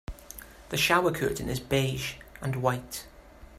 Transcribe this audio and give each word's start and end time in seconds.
The 0.69 0.77
shower 0.77 1.11
curtain 1.11 1.47
is 1.47 1.59
beige 1.59 2.15
and 2.41 2.63
white. 2.63 3.05